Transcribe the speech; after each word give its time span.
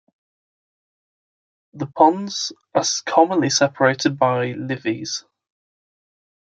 The 1.75 1.85
ponds 1.85 2.51
are 2.73 2.83
commonly 3.05 3.51
separated 3.51 4.17
by 4.17 4.53
levees. 4.53 5.25